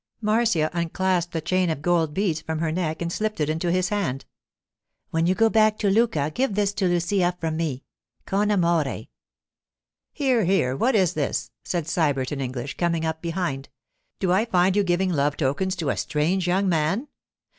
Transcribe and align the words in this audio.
Marcia 0.19 0.71
unclasped 0.73 1.35
a 1.35 1.41
chain 1.41 1.69
of 1.69 1.83
gold 1.83 2.11
beads 2.11 2.41
from 2.41 2.57
her 2.57 2.71
neck 2.71 3.03
and 3.03 3.13
slipped 3.13 3.39
it 3.39 3.51
into 3.51 3.69
his 3.71 3.89
hand. 3.89 4.25
'When 5.11 5.27
you 5.27 5.35
go 5.35 5.47
back 5.47 5.77
to 5.77 5.91
Lucca 5.91 6.31
give 6.33 6.55
this 6.55 6.73
to 6.73 6.87
Lucia 6.87 7.37
from 7.39 7.55
me—con 7.57 8.49
amore.' 8.49 9.05
'Here, 10.11 10.43
here! 10.45 10.75
what 10.75 10.95
is 10.95 11.13
this?' 11.13 11.51
said 11.63 11.85
Sybert 11.85 12.31
in 12.31 12.41
English, 12.41 12.77
coming 12.77 13.05
up 13.05 13.21
behind. 13.21 13.69
'Do 14.17 14.31
I 14.31 14.43
find 14.45 14.75
you 14.75 14.81
giving 14.83 15.11
love 15.13 15.37
tokens 15.37 15.75
to 15.75 15.91
a 15.91 15.97
strange 15.97 16.47
young 16.47 16.67
man? 16.67 17.07